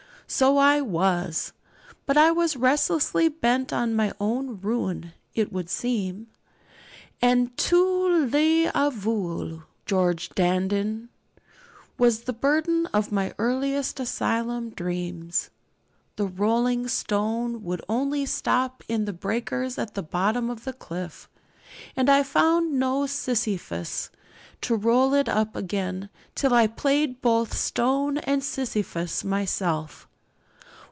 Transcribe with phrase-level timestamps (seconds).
[0.33, 1.51] So I was.
[2.05, 6.27] But I was restlessly bent on my own ruin, it would seem;
[7.21, 7.75] and 'Tu
[8.29, 11.09] l'as voulu, Georges Dandin!'
[11.97, 15.49] was the burden of my earliest asylum dreams.
[16.15, 21.27] The rolling stone would only stop in the breakers at the bottom of the cliff;
[21.93, 24.09] and I found no Sisyphus
[24.61, 30.07] to roll it up again till I played both stone and Sisyphus myself.